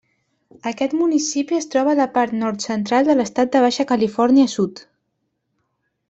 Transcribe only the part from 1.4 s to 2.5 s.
es troba a la part